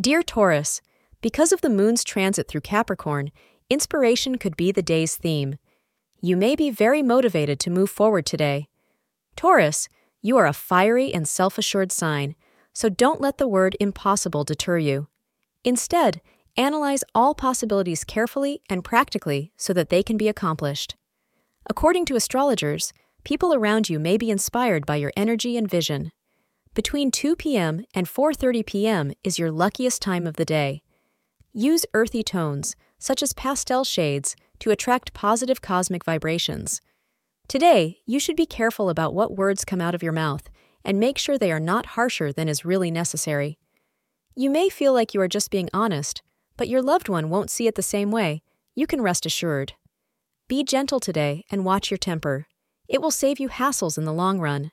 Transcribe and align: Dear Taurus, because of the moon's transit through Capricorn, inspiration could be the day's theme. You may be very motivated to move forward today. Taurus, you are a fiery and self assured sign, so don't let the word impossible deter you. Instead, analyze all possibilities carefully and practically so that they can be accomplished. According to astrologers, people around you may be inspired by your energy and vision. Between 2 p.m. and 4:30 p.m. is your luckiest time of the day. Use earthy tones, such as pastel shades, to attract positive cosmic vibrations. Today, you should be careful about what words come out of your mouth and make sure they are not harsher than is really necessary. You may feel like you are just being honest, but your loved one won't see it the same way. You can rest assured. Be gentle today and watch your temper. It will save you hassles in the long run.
Dear 0.00 0.24
Taurus, 0.24 0.82
because 1.20 1.52
of 1.52 1.60
the 1.60 1.70
moon's 1.70 2.02
transit 2.02 2.48
through 2.48 2.62
Capricorn, 2.62 3.30
inspiration 3.70 4.38
could 4.38 4.56
be 4.56 4.72
the 4.72 4.82
day's 4.82 5.16
theme. 5.16 5.56
You 6.20 6.36
may 6.36 6.56
be 6.56 6.68
very 6.68 7.00
motivated 7.00 7.60
to 7.60 7.70
move 7.70 7.90
forward 7.90 8.26
today. 8.26 8.66
Taurus, 9.36 9.88
you 10.20 10.36
are 10.36 10.46
a 10.46 10.52
fiery 10.52 11.14
and 11.14 11.28
self 11.28 11.58
assured 11.58 11.92
sign, 11.92 12.34
so 12.72 12.88
don't 12.88 13.20
let 13.20 13.38
the 13.38 13.46
word 13.46 13.76
impossible 13.78 14.42
deter 14.42 14.78
you. 14.78 15.06
Instead, 15.62 16.20
analyze 16.56 17.04
all 17.14 17.32
possibilities 17.32 18.02
carefully 18.02 18.62
and 18.68 18.82
practically 18.82 19.52
so 19.56 19.72
that 19.72 19.90
they 19.90 20.02
can 20.02 20.16
be 20.16 20.26
accomplished. 20.26 20.96
According 21.70 22.06
to 22.06 22.16
astrologers, 22.16 22.92
people 23.22 23.54
around 23.54 23.88
you 23.88 24.00
may 24.00 24.16
be 24.16 24.32
inspired 24.32 24.86
by 24.86 24.96
your 24.96 25.12
energy 25.16 25.56
and 25.56 25.70
vision. 25.70 26.10
Between 26.74 27.12
2 27.12 27.36
p.m. 27.36 27.84
and 27.94 28.08
4:30 28.08 28.66
p.m. 28.66 29.12
is 29.22 29.38
your 29.38 29.52
luckiest 29.52 30.02
time 30.02 30.26
of 30.26 30.34
the 30.34 30.44
day. 30.44 30.82
Use 31.52 31.86
earthy 31.94 32.24
tones, 32.24 32.74
such 32.98 33.22
as 33.22 33.32
pastel 33.32 33.84
shades, 33.84 34.34
to 34.58 34.72
attract 34.72 35.14
positive 35.14 35.62
cosmic 35.62 36.04
vibrations. 36.04 36.80
Today, 37.46 37.98
you 38.06 38.18
should 38.18 38.34
be 38.34 38.44
careful 38.44 38.88
about 38.88 39.14
what 39.14 39.36
words 39.36 39.64
come 39.64 39.80
out 39.80 39.94
of 39.94 40.02
your 40.02 40.12
mouth 40.12 40.50
and 40.84 40.98
make 40.98 41.16
sure 41.16 41.38
they 41.38 41.52
are 41.52 41.60
not 41.60 41.94
harsher 41.94 42.32
than 42.32 42.48
is 42.48 42.64
really 42.64 42.90
necessary. 42.90 43.56
You 44.34 44.50
may 44.50 44.68
feel 44.68 44.92
like 44.92 45.14
you 45.14 45.20
are 45.20 45.28
just 45.28 45.52
being 45.52 45.70
honest, 45.72 46.22
but 46.56 46.68
your 46.68 46.82
loved 46.82 47.08
one 47.08 47.30
won't 47.30 47.50
see 47.50 47.68
it 47.68 47.76
the 47.76 47.82
same 47.82 48.10
way. 48.10 48.42
You 48.74 48.88
can 48.88 49.00
rest 49.00 49.24
assured. 49.24 49.74
Be 50.48 50.64
gentle 50.64 50.98
today 50.98 51.44
and 51.52 51.64
watch 51.64 51.92
your 51.92 51.98
temper. 51.98 52.48
It 52.88 53.00
will 53.00 53.12
save 53.12 53.38
you 53.38 53.48
hassles 53.48 53.96
in 53.96 54.04
the 54.04 54.12
long 54.12 54.40
run. 54.40 54.72